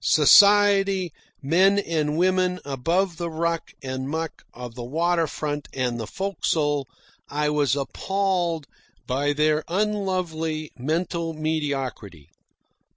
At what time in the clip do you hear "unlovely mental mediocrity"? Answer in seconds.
9.67-12.29